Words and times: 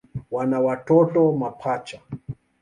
Wana 0.31 0.59
watoto 0.59 1.31
mapacha. 1.31 2.01